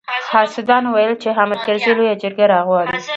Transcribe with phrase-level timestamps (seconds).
[0.33, 2.97] حاسدانو ويل چې حامد کرزي لويه جرګه راغواړي.